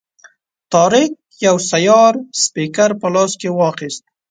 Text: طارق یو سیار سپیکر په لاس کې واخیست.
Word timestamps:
طارق 0.73 1.11
یو 1.45 1.57
سیار 1.71 2.13
سپیکر 2.43 2.89
په 3.01 3.07
لاس 3.13 3.31
کې 3.41 3.49
واخیست. 3.53 4.03